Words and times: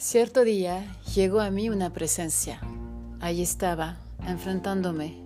Cierto 0.00 0.44
día 0.44 0.96
llegó 1.12 1.40
a 1.40 1.50
mí 1.50 1.70
una 1.70 1.92
presencia. 1.92 2.60
Allí 3.18 3.42
estaba, 3.42 3.98
enfrentándome, 4.28 5.20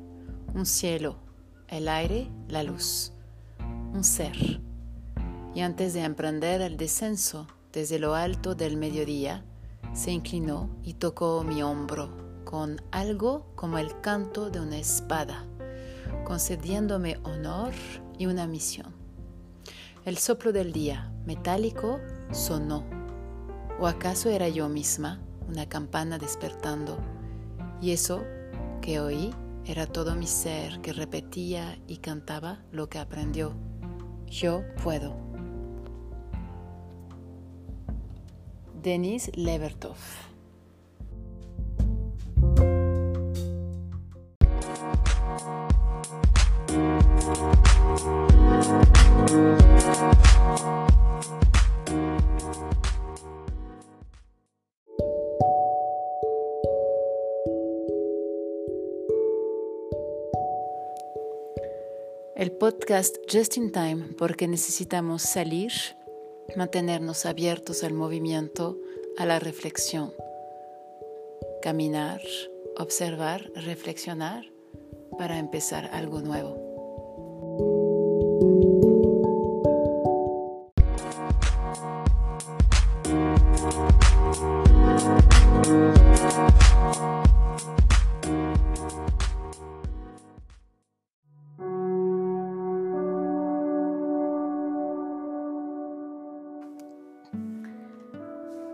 un 0.54 0.64
cielo, 0.64 1.18
el 1.68 1.90
aire, 1.90 2.30
la 2.48 2.62
luz, 2.62 3.12
un 3.92 4.02
ser. 4.02 4.32
Y 5.54 5.60
antes 5.60 5.92
de 5.92 6.04
emprender 6.04 6.62
el 6.62 6.78
descenso 6.78 7.48
desde 7.70 7.98
lo 7.98 8.14
alto 8.14 8.54
del 8.54 8.78
mediodía, 8.78 9.44
se 9.92 10.10
inclinó 10.10 10.70
y 10.82 10.94
tocó 10.94 11.44
mi 11.44 11.62
hombro 11.62 12.08
con 12.46 12.80
algo 12.92 13.52
como 13.54 13.76
el 13.76 14.00
canto 14.00 14.48
de 14.48 14.60
una 14.60 14.78
espada, 14.78 15.44
concediéndome 16.24 17.18
honor 17.24 17.74
y 18.16 18.24
una 18.24 18.46
misión. 18.46 18.94
El 20.06 20.16
soplo 20.16 20.50
del 20.50 20.72
día, 20.72 21.12
metálico, 21.26 22.00
sonó 22.32 23.01
¿O 23.80 23.86
acaso 23.86 24.28
era 24.30 24.48
yo 24.48 24.68
misma 24.68 25.20
una 25.48 25.68
campana 25.68 26.18
despertando? 26.18 26.98
Y 27.80 27.90
eso 27.90 28.24
que 28.80 29.00
oí 29.00 29.34
era 29.64 29.86
todo 29.86 30.14
mi 30.14 30.26
ser 30.26 30.80
que 30.80 30.92
repetía 30.92 31.78
y 31.86 31.98
cantaba 31.98 32.62
lo 32.70 32.88
que 32.88 32.98
aprendió. 32.98 33.52
Yo 34.26 34.62
puedo. 34.82 35.16
Denis 38.82 39.30
Levertov 39.34 39.96
Just 62.92 63.56
in 63.56 63.72
Time 63.72 64.08
porque 64.18 64.46
necesitamos 64.46 65.22
salir, 65.22 65.72
mantenernos 66.56 67.24
abiertos 67.24 67.84
al 67.84 67.94
movimiento, 67.94 68.76
a 69.16 69.24
la 69.24 69.38
reflexión, 69.38 70.12
caminar, 71.62 72.20
observar, 72.76 73.50
reflexionar 73.54 74.44
para 75.16 75.38
empezar 75.38 75.88
algo 75.94 76.20
nuevo. 76.20 76.72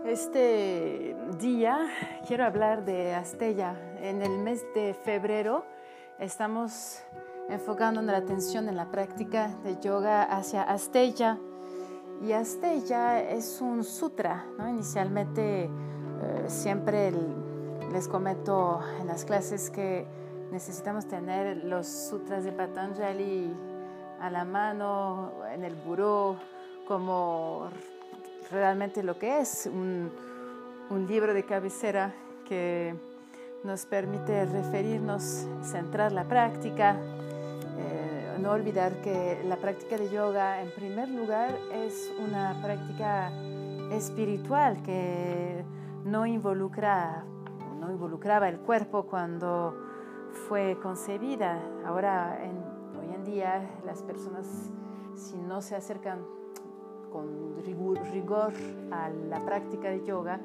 Este 0.09 1.15
día 1.37 1.87
quiero 2.25 2.43
hablar 2.43 2.83
de 2.83 3.13
Astella. 3.13 3.75
En 4.01 4.23
el 4.23 4.39
mes 4.39 4.65
de 4.73 4.95
febrero 4.95 5.65
estamos 6.17 7.03
enfocando 7.47 8.01
la 8.01 8.17
atención 8.17 8.67
en 8.69 8.75
la 8.75 8.89
práctica 8.89 9.55
de 9.63 9.79
yoga 9.79 10.23
hacia 10.23 10.63
Astella. 10.63 11.37
Y 12.23 12.31
Astella 12.31 13.21
es 13.21 13.61
un 13.61 13.83
sutra. 13.83 14.47
Inicialmente 14.67 15.65
eh, 15.65 15.69
siempre 16.47 17.13
les 17.91 18.07
comento 18.07 18.79
en 18.99 19.05
las 19.05 19.25
clases 19.25 19.69
que 19.69 20.07
necesitamos 20.51 21.07
tener 21.07 21.57
los 21.65 21.85
sutras 21.85 22.43
de 22.43 22.51
Patanjali 22.51 23.55
a 24.19 24.31
la 24.31 24.43
mano, 24.43 25.33
en 25.53 25.63
el 25.63 25.75
buró, 25.75 26.35
como 26.87 27.69
realmente 28.51 29.03
lo 29.03 29.17
que 29.17 29.39
es 29.39 29.65
un, 29.65 30.11
libro 31.07 31.33
de 31.33 31.45
cabecera 31.45 32.13
que 32.47 32.95
nos 33.63 33.85
permite 33.85 34.45
referirnos, 34.45 35.47
centrar 35.61 36.11
la 36.11 36.23
práctica, 36.23 36.97
eh, 37.77 38.37
no 38.39 38.51
olvidar 38.51 39.01
que 39.01 39.41
la 39.45 39.57
práctica 39.57 39.97
de 39.97 40.09
yoga 40.09 40.61
en 40.63 40.71
primer 40.71 41.09
lugar 41.09 41.55
es 41.73 42.11
una 42.19 42.59
práctica 42.61 43.31
espiritual 43.91 44.81
que 44.81 45.63
no 46.05 46.25
involucra 46.25 47.23
no 47.79 47.89
involucraba 47.91 48.49
el 48.49 48.59
cuerpo 48.59 49.03
cuando 49.03 49.75
fue 50.47 50.77
concebida. 50.81 51.59
Ahora, 51.85 52.37
hoy 52.99 53.13
en 53.13 53.23
día, 53.23 53.69
las 53.85 54.03
personas, 54.03 54.45
si 55.15 55.37
no 55.37 55.61
se 55.61 55.75
acercan 55.75 56.19
con 57.11 57.49
rigor, 58.11 58.53
a 58.91 59.09
la 59.09 59.43
práctica 59.45 59.89
de 59.89 60.03
yoga 60.05 60.39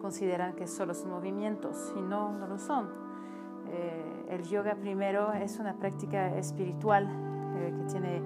consideran 0.00 0.54
que 0.54 0.66
solo 0.66 0.94
son 0.94 1.10
movimientos 1.10 1.92
y 1.96 2.00
no, 2.00 2.32
no 2.32 2.46
lo 2.46 2.58
son. 2.58 2.88
Eh, 3.70 4.26
el 4.30 4.42
yoga 4.44 4.74
primero 4.74 5.32
es 5.32 5.58
una 5.58 5.74
práctica 5.74 6.36
espiritual 6.36 7.08
eh, 7.56 7.74
que 7.76 7.90
tiene 7.90 8.22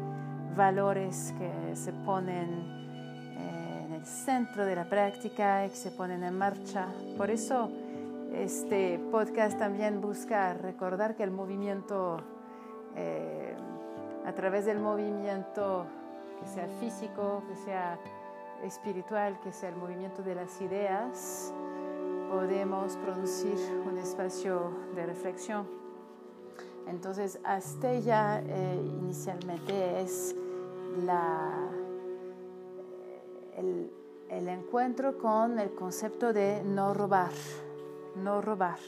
valores 0.56 1.34
que 1.38 1.76
se 1.76 1.92
ponen 1.92 2.48
eh, 3.38 3.84
en 3.86 3.92
el 3.92 4.04
centro 4.04 4.64
de 4.64 4.76
la 4.76 4.88
práctica 4.88 5.66
y 5.66 5.70
que 5.70 5.76
se 5.76 5.90
ponen 5.90 6.22
en 6.22 6.36
marcha. 6.36 6.88
Por 7.16 7.30
eso 7.30 7.70
este 8.34 8.98
podcast 9.10 9.58
también 9.58 10.00
busca 10.00 10.54
recordar 10.54 11.16
que 11.16 11.22
el 11.22 11.30
movimiento, 11.30 12.18
a 14.24 14.32
través 14.32 14.66
del 14.66 14.78
movimiento, 14.78 15.86
que 16.40 16.46
sea 16.46 16.66
físico, 16.80 17.42
que 17.48 17.56
sea 17.56 17.98
espiritual, 18.62 19.38
que 19.40 19.52
sea 19.52 19.70
el 19.70 19.76
movimiento 19.76 20.22
de 20.22 20.34
las 20.34 20.60
ideas, 20.60 21.52
podemos 22.30 22.96
producir 22.98 23.56
un 23.86 23.98
espacio 23.98 24.72
de 24.94 25.06
reflexión. 25.06 25.66
Entonces, 26.86 27.38
Astella 27.44 28.40
eh, 28.40 28.82
inicialmente 29.00 30.00
es 30.00 30.34
la, 31.04 31.68
el, 33.56 33.92
el 34.28 34.48
encuentro 34.48 35.18
con 35.18 35.58
el 35.58 35.74
concepto 35.74 36.32
de 36.32 36.62
no 36.64 36.94
robar, 36.94 37.32
no 38.16 38.40
robar, 38.40 38.78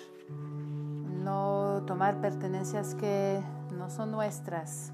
no 1.23 1.83
tomar 1.87 2.21
pertenencias 2.21 2.95
que 2.95 3.41
no 3.73 3.89
son 3.91 4.11
nuestras 4.11 4.93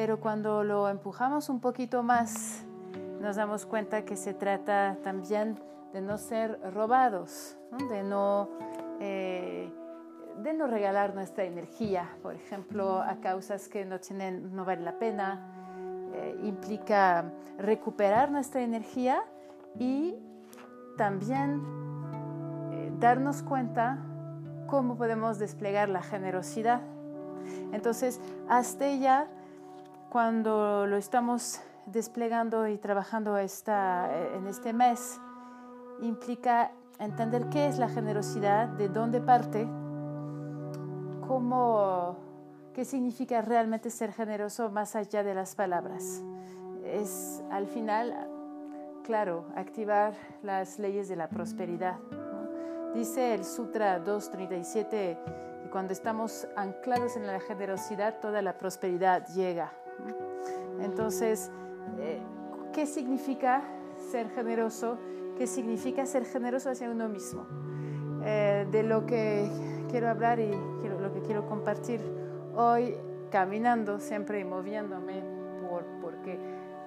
pero 0.00 0.18
cuando 0.18 0.64
lo 0.64 0.88
empujamos 0.88 1.50
un 1.50 1.60
poquito 1.60 2.02
más, 2.02 2.64
nos 3.20 3.36
damos 3.36 3.66
cuenta 3.66 4.06
que 4.06 4.16
se 4.16 4.32
trata 4.32 4.96
también 5.04 5.60
de 5.92 6.00
no 6.00 6.16
ser 6.16 6.58
robados, 6.72 7.58
De, 7.90 8.02
no, 8.02 8.48
eh, 8.98 9.70
de 10.42 10.54
no 10.54 10.68
regalar 10.68 11.14
nuestra 11.14 11.44
energía, 11.44 12.08
por 12.22 12.34
ejemplo, 12.34 13.02
a 13.02 13.16
causas 13.20 13.68
que 13.68 13.84
no, 13.84 14.00
tienen, 14.00 14.56
no 14.56 14.64
vale 14.64 14.80
la 14.80 14.98
pena. 14.98 16.08
Eh, 16.14 16.40
implica 16.44 17.30
recuperar 17.58 18.30
nuestra 18.30 18.62
energía 18.62 19.22
y 19.78 20.16
también 20.96 21.62
eh, 22.72 22.90
darnos 22.98 23.42
cuenta 23.42 23.98
cómo 24.66 24.96
podemos 24.96 25.38
desplegar 25.38 25.90
la 25.90 26.00
generosidad. 26.00 26.80
Entonces, 27.72 28.18
hasta 28.48 28.94
ya 28.94 29.28
cuando 30.10 30.86
lo 30.86 30.96
estamos 30.96 31.60
desplegando 31.86 32.66
y 32.66 32.78
trabajando 32.78 33.38
esta, 33.38 34.10
en 34.34 34.48
este 34.48 34.72
mes, 34.72 35.20
implica 36.02 36.72
entender 36.98 37.48
qué 37.48 37.68
es 37.68 37.78
la 37.78 37.88
generosidad, 37.88 38.66
de 38.68 38.88
dónde 38.88 39.20
parte, 39.20 39.68
cómo, 41.26 42.16
qué 42.74 42.84
significa 42.84 43.40
realmente 43.40 43.88
ser 43.88 44.12
generoso 44.12 44.68
más 44.68 44.96
allá 44.96 45.22
de 45.22 45.32
las 45.32 45.54
palabras. 45.54 46.22
Es 46.84 47.42
al 47.52 47.68
final, 47.68 48.28
claro, 49.04 49.46
activar 49.54 50.14
las 50.42 50.80
leyes 50.80 51.08
de 51.08 51.14
la 51.14 51.28
prosperidad. 51.28 51.98
Dice 52.94 53.32
el 53.32 53.44
Sutra 53.44 54.00
237 54.00 55.18
que 55.62 55.70
cuando 55.70 55.92
estamos 55.92 56.48
anclados 56.56 57.16
en 57.16 57.28
la 57.28 57.38
generosidad, 57.38 58.18
toda 58.18 58.42
la 58.42 58.58
prosperidad 58.58 59.24
llega. 59.28 59.72
Entonces, 60.80 61.50
eh, 61.98 62.20
¿qué 62.72 62.86
significa 62.86 63.62
ser 64.10 64.30
generoso? 64.30 64.98
¿Qué 65.36 65.46
significa 65.46 66.06
ser 66.06 66.24
generoso 66.24 66.70
hacia 66.70 66.90
uno 66.90 67.08
mismo? 67.08 67.46
Eh, 68.24 68.66
de 68.70 68.82
lo 68.82 69.06
que 69.06 69.50
quiero 69.90 70.08
hablar 70.08 70.38
y 70.40 70.52
lo 71.00 71.12
que 71.12 71.20
quiero 71.20 71.46
compartir 71.46 72.00
hoy, 72.54 72.96
caminando 73.30 73.98
siempre 74.00 74.40
y 74.40 74.44
moviéndome, 74.44 75.22
porque 76.02 76.38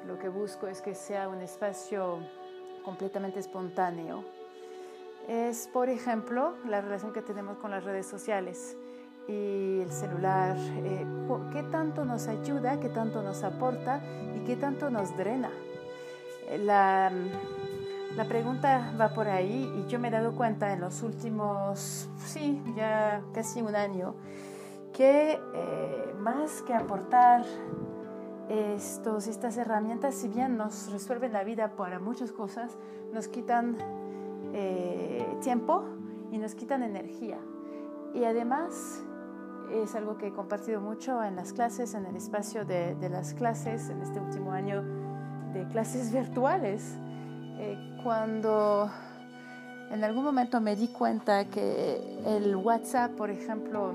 lo 0.06 0.20
que 0.20 0.30
busco 0.30 0.68
es 0.68 0.82
que 0.82 0.94
sea 0.94 1.30
un 1.30 1.42
espacio 1.42 2.20
completamente 2.84 3.40
espontáneo. 3.40 4.24
es, 5.28 5.70
por 5.72 5.88
ejemplo, 5.88 6.56
la 6.66 6.82
relación 6.82 7.14
que 7.14 7.22
tenemos 7.22 7.58
con 7.58 7.72
las 7.72 7.86
redes 7.86 8.06
sociales 8.06 8.76
y 9.28 9.80
el 9.82 9.92
celular, 9.92 10.58
eh, 10.58 11.06
qué 11.52 11.64
tanto 11.64 12.04
nos 12.04 12.28
ayuda, 12.28 12.80
qué 12.80 12.90
tanto 12.90 13.22
nos 13.22 13.44
aporta 13.44 14.02
y 14.36 14.44
qué 14.46 14.56
tanto 14.56 14.90
nos 14.90 15.16
drena. 15.16 15.50
Eh, 16.50 16.58
la, 16.58 17.12
la, 18.16 18.26
pregunta 18.26 18.94
va 19.00 19.14
por 19.14 19.30
ahí 19.30 19.72
y 19.78 19.90
yo 19.90 20.00
me 20.00 20.10
he 20.10 20.12
dado 20.12 20.36
cuenta 20.36 20.74
en 20.74 20.82
los 20.82 21.04
últimos, 21.04 22.10
sí, 22.18 22.62
ya 22.76 23.22
casi 23.34 23.62
un 23.62 23.76
año, 23.76 24.16
que 24.92 25.40
eh, 25.54 26.14
más 26.20 26.62
que 26.64 26.74
aportar 26.74 27.46
estos, 28.50 29.28
estas 29.28 29.56
herramientas, 29.58 30.16
si 30.16 30.28
bien 30.28 30.58
nos 30.58 30.92
resuelven 30.92 31.32
la 31.32 31.46
vida 31.46 31.76
para 31.78 32.00
muchas 32.00 32.32
cosas, 32.32 32.78
nos 33.14 33.28
quitan 33.28 33.78
tiempo 35.42 35.84
y 36.30 36.38
nos 36.38 36.54
quitan 36.54 36.84
energía. 36.84 37.40
Y 38.14 38.26
además 38.26 39.04
es 39.72 39.96
algo 39.96 40.18
que 40.18 40.28
he 40.28 40.34
compartido 40.34 40.82
mucho 40.82 41.24
en 41.24 41.36
las 41.36 41.54
clases, 41.54 41.94
en 41.94 42.06
el 42.06 42.16
espacio 42.16 42.66
de, 42.66 42.96
las 43.10 43.34
clases, 43.34 43.90
en 43.90 44.02
este 44.02 44.20
último 44.20 44.52
año 44.52 44.84
de 45.54 45.68
clases 45.68 46.12
virtuales. 46.14 46.96
Eh, 47.60 48.00
cuando 48.04 48.90
en 49.92 50.04
algún 50.04 50.24
momento 50.24 50.60
me 50.60 50.76
di 50.76 50.88
cuenta 50.88 51.46
que 51.46 52.20
el 52.26 52.56
WhatsApp, 52.56 53.12
por 53.12 53.30
ejemplo, 53.30 53.94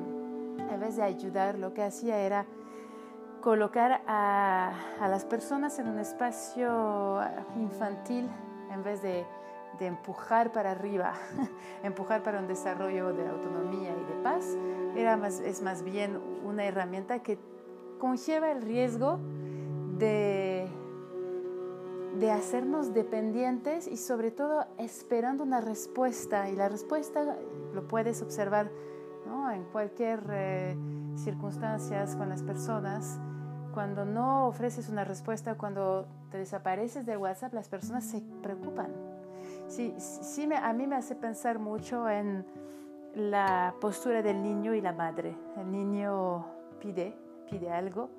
en 0.70 0.80
vez 0.80 0.96
de 0.96 1.02
ayudar, 1.02 1.58
lo 1.58 1.74
que 1.74 1.82
hacía 1.82 2.18
era 2.18 2.46
colocar 3.40 4.02
a, 4.06 4.72
a 5.00 5.08
las 5.08 5.24
personas 5.24 5.78
en 5.78 5.88
un 5.88 5.98
espacio 5.98 7.20
infantil 7.56 8.28
en 8.70 8.82
vez 8.82 9.02
de 9.02 9.26
de 9.78 9.86
empujar 9.86 10.52
para 10.52 10.72
arriba, 10.72 11.14
empujar 11.82 12.22
para 12.22 12.38
un 12.38 12.46
desarrollo 12.46 13.12
de 13.12 13.28
autonomía 13.28 13.90
y 13.90 14.04
de 14.04 14.22
paz, 14.22 14.56
era 14.96 15.16
más, 15.16 15.40
es 15.40 15.62
más 15.62 15.82
bien 15.82 16.18
una 16.44 16.64
herramienta 16.64 17.20
que 17.20 17.38
conlleva 17.98 18.50
el 18.50 18.62
riesgo 18.62 19.18
de, 19.98 20.68
de 22.18 22.30
hacernos 22.30 22.94
dependientes 22.94 23.86
y 23.86 23.96
sobre 23.96 24.30
todo 24.30 24.66
esperando 24.78 25.44
una 25.44 25.60
respuesta. 25.60 26.48
Y 26.48 26.56
la 26.56 26.68
respuesta 26.68 27.36
lo 27.74 27.86
puedes 27.88 28.22
observar 28.22 28.70
en 29.52 29.64
cualquier 29.64 30.22
eh, 30.30 30.76
circunstancia 31.16 32.04
con 32.16 32.28
las 32.28 32.42
personas. 32.42 33.18
Cuando 33.72 34.04
no 34.04 34.46
ofreces 34.46 34.88
una 34.88 35.04
respuesta, 35.04 35.56
cuando 35.56 36.06
te 36.30 36.38
desapareces 36.38 37.06
de 37.06 37.16
WhatsApp, 37.16 37.52
las 37.54 37.68
personas 37.68 38.04
se 38.04 38.22
preocupan 38.42 39.07
sí, 39.68 39.94
sí 39.98 40.48
a 40.52 40.72
mí 40.72 40.86
me 40.86 40.96
hace 40.96 41.14
pensar 41.14 41.58
mucho 41.58 42.08
en 42.08 42.44
la 43.14 43.74
postura 43.80 44.22
del 44.22 44.42
niño 44.42 44.74
y 44.74 44.80
la 44.80 44.92
madre. 44.92 45.36
El 45.56 45.70
niño 45.70 46.46
pide, 46.80 47.16
pide 47.50 47.70
algo, 47.70 48.10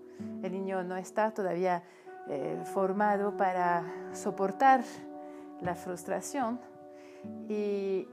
el 0.41 0.51
niño 0.51 0.83
no 0.83 0.95
está 0.95 1.31
todavía 1.31 1.83
eh, 2.27 2.61
formado 2.73 3.35
para 3.35 3.83
soportar 4.13 4.83
la 5.61 5.75
frustración 5.75 6.59
y 7.47 8.07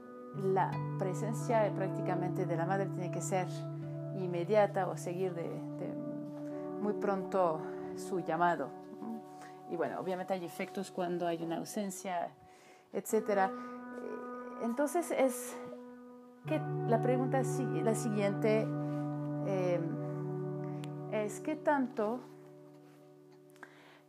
la 0.53 0.71
presencia 0.99 1.71
prácticamente 1.75 2.45
de 2.45 2.55
la 2.55 2.65
madre 2.65 2.87
tiene 2.87 3.11
que 3.11 3.21
ser 3.21 3.47
inmediata 4.17 4.87
o 4.87 4.97
seguir 4.97 5.33
de 5.33 5.67
muy 6.81 6.93
pronto 6.93 7.59
su 7.95 8.19
llamado. 8.19 8.69
Y 9.69 9.75
bueno, 9.75 9.99
obviamente 9.99 10.33
hay 10.33 10.45
efectos 10.45 10.91
cuando 10.91 11.27
hay 11.27 11.43
una 11.43 11.57
ausencia 11.57 12.29
Eh, 12.93 13.49
entonces 14.63 15.11
es 15.11 15.55
que 16.45 16.61
la 16.87 17.01
pregunta 17.01 17.41
la 17.83 17.95
siguiente 17.95 18.67
eh, 19.45 19.79
es 21.11 21.39
qué 21.41 21.55
tanto, 21.55 22.19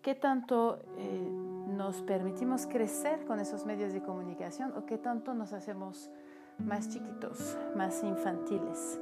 qué 0.03 0.15
tanto 0.15 0.81
eh, 0.97 1.29
nos 1.69 2.03
permitimos 2.03 2.67
crecer 2.67 3.25
con 3.27 3.41
esos 3.41 3.67
medios 3.67 3.93
de 3.93 4.03
comunicación 4.03 4.73
o 4.77 4.87
qué 4.87 4.99
tanto 4.99 5.35
nos 5.35 5.53
hacemos 5.53 6.11
más 6.59 6.89
chiquitos, 6.89 7.57
más 7.77 8.03
infantiles, 8.03 8.99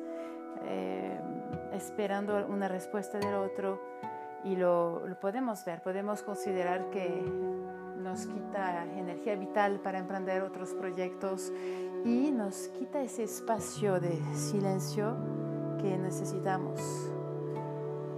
esperando 1.72 2.46
una 2.48 2.68
respuesta 2.68 3.18
del 3.18 3.34
otro 3.34 3.80
y 4.44 4.56
lo 4.56 5.02
podemos 5.22 5.64
ver, 5.64 5.82
podemos 5.82 6.22
considerar 6.22 6.90
que 6.90 7.24
nos 8.02 8.26
quita 8.26 8.84
energía 8.96 9.36
vital 9.36 9.80
para 9.80 9.98
emprender 9.98 10.42
otros 10.42 10.74
proyectos 10.74 11.52
y 12.04 12.30
nos 12.30 12.68
quita 12.68 13.02
ese 13.02 13.24
espacio 13.24 14.00
de 14.00 14.20
silencio 14.34 15.16
que 15.80 15.96
necesitamos. 15.96 16.80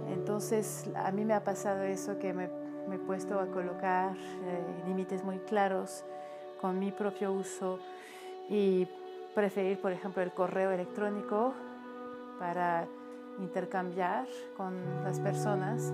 Entonces, 0.07 0.89
a 0.95 1.11
mí 1.11 1.25
me 1.25 1.33
ha 1.33 1.43
pasado 1.43 1.83
eso 1.83 2.19
que 2.19 2.33
me, 2.33 2.45
he 2.45 2.99
puesto 2.99 3.39
a 3.39 3.47
colocar 3.47 4.15
eh, 4.15 4.83
límites 4.87 5.23
muy 5.23 5.39
claros 5.39 6.03
con 6.61 6.79
mi 6.79 6.91
propio 6.91 7.31
uso 7.31 7.79
y 8.49 8.87
preferir, 9.35 9.79
por 9.79 9.91
ejemplo, 9.91 10.21
el 10.21 10.31
correo 10.31 10.71
electrónico 10.71 11.53
para 12.39 12.87
intercambiar 13.39 14.27
con 14.57 14.73
las 15.03 15.19
personas 15.19 15.93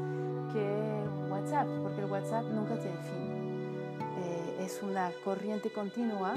que 0.54 0.96
WhatsApp, 1.30 1.68
porque 1.84 2.02
el 2.02 2.12
WhatsApp 2.12 2.46
nunca 2.46 2.76
tiene 2.80 2.98
fin 3.04 3.35
es 4.76 4.84
una 4.84 5.10
corriente 5.24 5.72
continua 5.72 6.34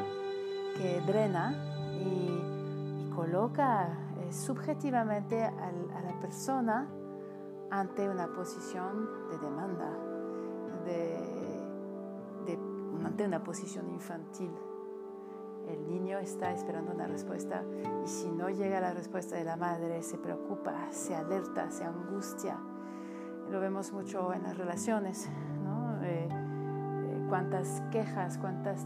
que 0.76 1.00
drena 1.00 1.54
y, 1.94 3.10
coloca 3.14 3.88
eh, 4.20 4.32
subjetivamente 4.32 5.42
a 5.42 5.50
la 5.50 6.20
persona 6.20 6.88
ante 7.68 8.08
una 8.08 8.28
posición 8.28 9.08
de 9.28 9.38
demanda, 9.38 9.90
ante 13.04 13.24
una 13.24 13.42
posición 13.42 13.88
infantil. 13.88 14.52
El 15.68 15.88
niño 15.88 16.18
está 16.18 16.52
esperando 16.52 16.92
una 16.92 17.08
respuesta 17.08 17.64
y 18.04 18.06
si 18.06 18.30
no 18.30 18.50
llega 18.50 18.80
la 18.80 18.94
respuesta 18.94 19.34
de 19.34 19.42
la 19.42 19.56
madre 19.56 20.00
se 20.04 20.16
preocupa, 20.16 20.92
se 20.92 21.16
alerta, 21.16 21.72
se 21.72 21.82
angustia. 21.82 22.56
Lo 23.50 23.58
vemos 23.58 23.92
mucho 23.92 24.32
en 24.32 24.44
las 24.44 24.56
relaciones, 24.56 25.28
cuántas 27.28 27.82
quejas, 27.90 28.38
cuántas, 28.38 28.80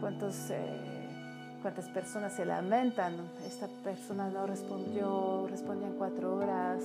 cuántos, 0.00 0.50
eh, 0.50 1.58
cuántas 1.62 1.88
personas 1.88 2.32
se 2.34 2.44
lamentan. 2.44 3.14
Esta 3.46 3.68
persona 3.84 4.28
no 4.28 4.46
respondió, 4.46 5.46
respondió 5.48 5.86
en 5.86 5.94
cuatro 5.94 6.36
horas 6.36 6.82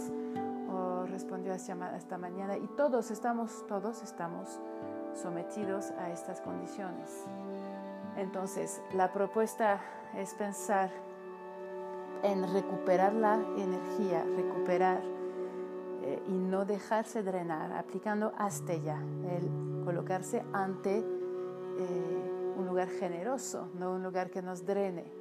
o 0.71 1.05
respondió 1.05 1.53
hasta, 1.53 2.17
mañana. 2.17 2.57
Y 2.57 2.67
todos 2.77 3.11
estamos, 3.11 3.65
todos 3.67 4.03
estamos 4.03 4.59
sometidos 5.21 5.91
a 5.99 6.11
estas 6.11 6.41
condiciones. 6.41 7.25
Entonces, 8.17 8.81
la 8.93 9.11
propuesta 9.11 9.81
es 10.15 10.33
pensar 10.33 10.89
en 12.23 12.51
recuperar 12.53 13.13
la 13.13 13.35
energía, 13.57 14.23
recuperar 14.35 15.01
eh, 16.05 16.21
y 16.27 16.33
no 16.33 16.65
dejarse 16.65 17.23
drenar, 17.23 17.71
aplicando 17.73 18.31
Astella, 18.37 19.01
el 19.27 19.83
colocarse 19.83 20.43
ante 20.53 20.99
eh, 20.99 22.53
un 22.57 22.67
lugar 22.67 22.89
generoso, 22.89 23.69
no 23.79 23.93
un 23.93 24.03
lugar 24.03 24.29
que 24.29 24.43
nos 24.43 24.65
drene. 24.65 25.11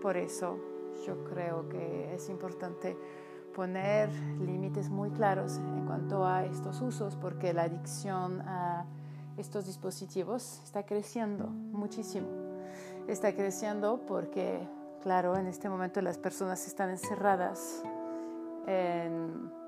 Por 0.00 0.16
eso 0.16 0.58
yo 1.06 1.22
creo 1.24 1.68
que 1.68 2.14
es 2.14 2.30
importante 2.30 2.96
poner 3.54 4.08
límites 4.40 4.88
muy 4.88 5.10
claros 5.10 5.58
en 5.58 5.84
cuanto 5.84 6.24
a 6.24 6.46
estos 6.46 6.80
usos, 6.80 7.16
porque 7.16 7.52
la 7.52 7.64
adicción 7.64 8.40
a 8.46 8.86
estos 9.36 9.66
dispositivos 9.66 10.60
está 10.64 10.86
creciendo 10.86 11.46
muchísimo. 11.46 12.28
Está 13.06 13.34
creciendo 13.34 14.00
porque, 14.06 14.66
claro, 15.02 15.36
en 15.36 15.46
este 15.46 15.68
momento 15.68 16.00
las 16.00 16.16
personas 16.16 16.66
están 16.66 16.88
encerradas 16.88 17.82
en 18.66 19.63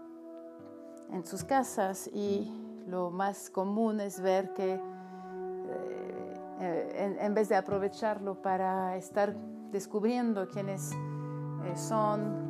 en 1.11 1.25
sus 1.25 1.45
casas 1.45 2.09
y 2.13 2.53
lo 2.87 3.11
más 3.11 3.51
común 3.51 4.01
es 4.01 4.21
ver 4.21 4.53
que 4.55 4.75
eh, 4.75 4.81
eh, 6.61 7.17
en, 7.21 7.35
vez 7.35 7.49
de 7.49 7.57
aprovecharlo 7.57 8.41
para 8.41 8.97
estar 8.97 9.35
descubriendo 9.71 10.49
quiénes 10.49 10.93
eh, 10.93 11.77
son, 11.77 12.47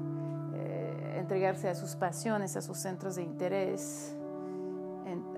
entregarse 1.17 1.69
a 1.69 1.75
sus 1.75 1.97
pasiones, 1.97 2.57
a 2.57 2.63
sus 2.63 2.79
centros 2.79 3.17
de 3.17 3.23
interés, 3.23 4.15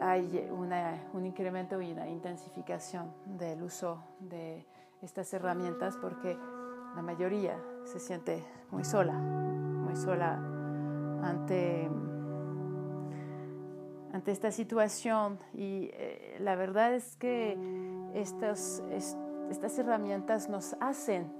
hay 0.01 0.49
un 0.53 1.25
incremento 1.25 1.81
y 1.81 1.93
una 1.93 2.09
intensificación 2.09 3.11
del 3.25 3.63
uso 3.63 4.03
de 4.21 4.67
estas 5.01 5.33
herramientas 5.33 5.97
porque 6.01 6.37
la 6.95 7.03
mayoría 7.03 7.59
se 7.85 8.01
siente 8.01 8.45
muy 8.71 8.85
sola, 8.85 9.15
muy 9.15 9.97
sola 9.97 10.35
ante 11.23 11.89
ante 14.13 14.31
esta 14.31 14.51
situación. 14.51 15.39
Y 15.55 15.91
eh, 15.93 16.37
la 16.41 16.57
verdad 16.57 16.95
es 16.95 17.17
que 17.17 17.59
estos, 18.15 18.83
estas 19.51 19.79
herramientas 19.79 20.49
nos 20.49 20.77
hacen 20.81 21.33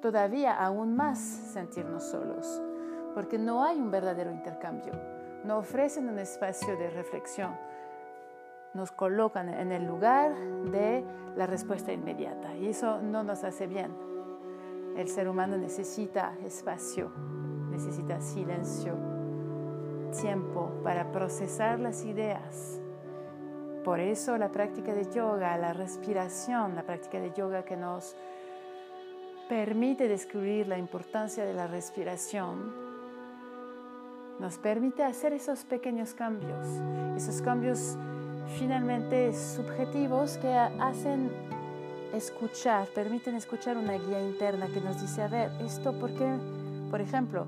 todavía 0.00 0.54
aún 0.54 0.94
más 0.94 1.18
sentirnos 1.18 2.04
solos, 2.04 2.62
porque 3.14 3.38
no 3.38 3.64
hay 3.64 3.78
un 3.78 3.90
verdadero 3.90 4.30
intercambio, 4.30 4.92
no 5.44 5.58
ofrecen 5.58 6.08
un 6.08 6.18
espacio 6.18 6.76
de 6.76 6.90
reflexión, 6.90 7.56
nos 8.74 8.92
colocan 8.92 9.48
en 9.48 9.72
el 9.72 9.86
lugar 9.86 10.34
de 10.70 11.04
la 11.34 11.46
respuesta 11.46 11.92
inmediata 11.92 12.54
y 12.56 12.68
eso 12.68 13.00
no 13.00 13.22
nos 13.22 13.42
hace 13.42 13.66
bien. 13.66 13.90
El 14.96 15.08
ser 15.08 15.28
humano 15.28 15.56
necesita 15.56 16.34
espacio, 16.44 17.10
necesita 17.70 18.20
silencio, 18.20 19.15
tiempo 20.10 20.70
para 20.82 21.12
procesar 21.12 21.78
las 21.78 22.04
ideas. 22.04 22.80
Por 23.84 24.00
eso 24.00 24.36
la 24.36 24.50
práctica 24.50 24.94
de 24.94 25.10
yoga, 25.12 25.56
la 25.56 25.72
respiración, 25.72 26.74
la 26.74 26.82
práctica 26.82 27.20
de 27.20 27.32
yoga 27.32 27.64
que 27.64 27.76
nos 27.76 28.16
permite 29.48 30.08
descubrir 30.08 30.66
la 30.66 30.76
importancia 30.76 31.44
de 31.44 31.54
la 31.54 31.66
respiración, 31.66 32.74
nos 34.40 34.58
permite 34.58 35.04
hacer 35.04 35.32
esos 35.32 35.64
pequeños 35.64 36.14
cambios, 36.14 36.66
esos 37.16 37.40
cambios 37.40 37.96
finalmente 38.58 39.32
subjetivos 39.32 40.36
que 40.38 40.52
hacen 40.52 41.30
escuchar, 42.12 42.88
permiten 42.88 43.34
escuchar 43.34 43.76
una 43.76 43.94
guía 43.94 44.20
interna 44.20 44.66
que 44.66 44.80
nos 44.80 45.00
dice, 45.00 45.22
a 45.22 45.28
ver, 45.28 45.50
esto 45.60 45.98
por 45.98 46.12
qué, 46.14 46.36
por 46.90 47.00
ejemplo, 47.00 47.46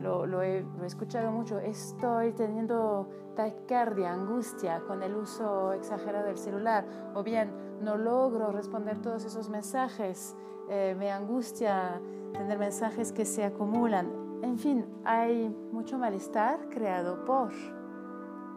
lo, 0.00 0.42
he, 0.42 0.64
escuchado 0.84 1.30
mucho, 1.32 1.58
estoy 1.58 2.32
teniendo 2.32 3.08
taquicardia, 3.34 4.12
angustia 4.12 4.80
con 4.86 5.02
el 5.02 5.14
uso 5.14 5.72
exagerado 5.72 6.26
del 6.26 6.38
celular, 6.38 6.84
o 7.14 7.22
bien 7.22 7.50
no 7.82 7.96
logro 7.96 8.52
responder 8.52 9.00
todos 9.00 9.24
esos 9.24 9.48
mensajes, 9.48 10.36
eh, 10.68 10.94
me 10.98 11.10
angustia 11.10 12.00
tener 12.32 12.58
mensajes 12.58 13.12
que 13.12 13.24
se 13.24 13.44
acumulan. 13.44 14.10
En 14.42 14.58
fin, 14.58 14.86
hay 15.04 15.48
mucho 15.72 15.98
malestar 15.98 16.68
creado 16.68 17.24
por 17.24 17.52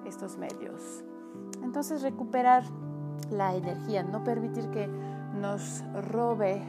estos 0.06 0.38
medios. 0.38 1.04
Entonces 1.64 2.02
recuperar 2.02 2.64
la 3.32 3.56
energía, 3.56 4.04
no 4.04 4.24
permitir 4.24 4.70
que 4.70 4.88
nos 4.88 5.84
robe 6.12 6.62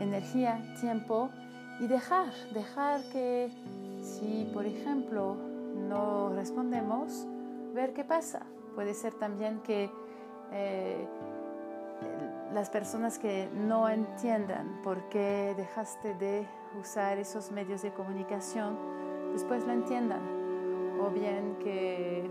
energía, 0.00 0.74
tiempo 0.80 1.30
y 1.80 1.86
dejar, 1.86 2.32
dejar 2.52 3.02
que 3.10 3.50
si 4.02 4.48
por 4.52 4.66
ejemplo 4.66 5.36
no 5.88 6.30
respondemos, 6.34 7.26
ver 7.74 7.92
qué 7.92 8.04
pasa. 8.04 8.42
Puede 8.74 8.94
ser 8.94 9.14
también 9.14 9.60
que 9.60 9.90
eh, 10.52 11.06
las 12.52 12.70
personas 12.70 13.18
que 13.18 13.48
no 13.54 13.88
entiendan 13.88 14.80
por 14.82 15.08
qué 15.08 15.54
dejaste 15.56 16.14
de 16.14 16.46
usar 16.80 17.18
esos 17.18 17.50
medios 17.50 17.82
de 17.82 17.92
comunicación, 17.92 18.76
después 19.32 19.64
lo 19.64 19.72
entiendan. 19.72 20.20
O 21.00 21.10
bien 21.10 21.56
que 21.58 22.30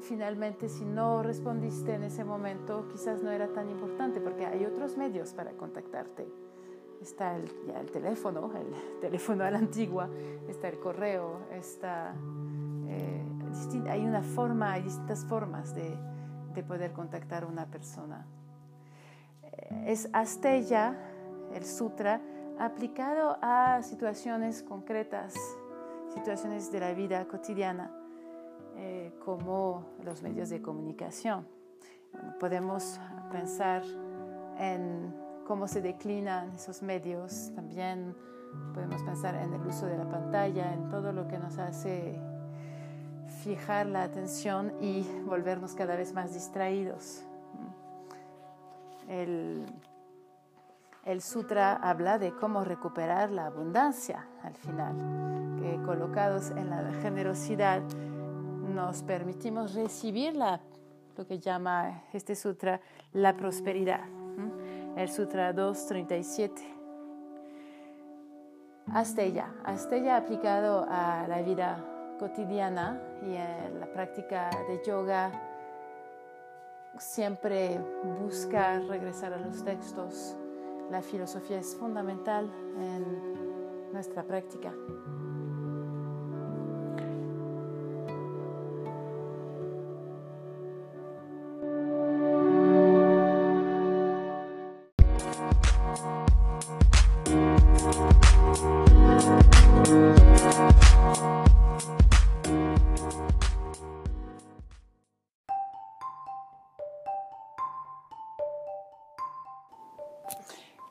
finalmente 0.00 0.68
si 0.68 0.84
no 0.84 1.22
respondiste 1.22 1.94
en 1.94 2.04
ese 2.04 2.24
momento, 2.24 2.86
quizás 2.88 3.22
no 3.22 3.30
era 3.30 3.48
tan 3.48 3.70
importante 3.70 4.20
porque 4.20 4.46
hay 4.46 4.64
otros 4.64 4.96
medios 4.96 5.32
para 5.32 5.52
contactarte. 5.52 6.45
Está 7.00 7.36
el, 7.36 7.50
ya 7.66 7.80
el 7.80 7.90
teléfono, 7.90 8.50
el 8.54 9.00
teléfono 9.00 9.44
a 9.44 9.50
la 9.50 9.58
antigua, 9.58 10.08
está 10.48 10.68
el 10.68 10.78
correo, 10.78 11.46
está, 11.52 12.14
eh, 12.88 13.22
hay 13.88 14.04
una 14.04 14.22
forma, 14.22 14.72
hay 14.72 14.82
distintas 14.82 15.24
formas 15.24 15.74
de, 15.74 15.96
de 16.54 16.62
poder 16.62 16.92
contactar 16.92 17.44
a 17.44 17.46
una 17.46 17.66
persona. 17.66 18.26
Eh, 19.42 19.84
es 19.86 20.08
Asteya, 20.12 20.98
el 21.52 21.64
sutra, 21.64 22.20
aplicado 22.58 23.38
a 23.42 23.82
situaciones 23.82 24.62
concretas, 24.62 25.34
situaciones 26.14 26.72
de 26.72 26.80
la 26.80 26.94
vida 26.94 27.26
cotidiana 27.26 27.90
eh, 28.76 29.12
como 29.24 29.84
los 30.02 30.22
medios 30.22 30.48
de 30.50 30.60
comunicación. 30.60 31.46
podemos 32.40 32.98
pensar 33.30 33.82
en 34.58 35.14
cómo 35.46 35.68
se 35.68 35.80
declinan 35.80 36.52
esos 36.54 36.82
medios, 36.82 37.52
también 37.54 38.14
podemos 38.74 39.02
pensar 39.02 39.34
en 39.36 39.52
el 39.52 39.66
uso 39.66 39.86
de 39.86 39.96
la 39.96 40.08
pantalla, 40.08 40.72
en 40.72 40.88
todo 40.88 41.12
lo 41.12 41.28
que 41.28 41.38
nos 41.38 41.58
hace 41.58 42.18
fijar 43.42 43.86
la 43.86 44.02
atención 44.02 44.72
y 44.80 45.02
volvernos 45.24 45.74
cada 45.74 45.96
vez 45.96 46.12
más 46.12 46.34
distraídos. 46.34 47.22
El, 49.08 49.66
sutra 51.20 51.74
habla 51.74 52.18
de 52.18 52.32
cómo 52.32 52.64
recuperar 52.64 53.30
la 53.30 53.46
abundancia 53.46 54.26
al 54.42 54.54
final, 54.54 55.56
que 55.60 55.80
colocados 55.84 56.50
en 56.50 56.68
la 56.68 56.92
generosidad 57.00 57.82
nos 58.74 59.02
permitimos 59.04 59.74
recibir 59.74 60.34
la, 60.34 60.60
lo 61.16 61.26
que 61.26 61.38
llama 61.38 62.02
este 62.12 62.34
sutra 62.34 62.80
la 63.12 63.36
prosperidad. 63.36 64.25
El 64.96 65.10
sutra 65.10 65.52
237. 65.52 66.62
Asteya. 68.94 69.52
Asteya 69.62 70.16
aplicado 70.16 70.86
a 70.88 71.26
la 71.28 71.42
vida 71.42 71.84
cotidiana 72.18 72.98
y 73.20 73.34
en 73.34 73.78
la 73.78 73.92
práctica 73.92 74.48
de 74.66 74.82
yoga 74.86 75.30
siempre 76.96 77.78
busca 78.22 78.80
regresar 78.88 79.34
a 79.34 79.36
los 79.36 79.62
textos. 79.62 80.34
La 80.90 81.02
filosofía 81.02 81.58
es 81.58 81.76
fundamental 81.76 82.50
en 82.78 83.92
nuestra 83.92 84.22
práctica. 84.22 84.72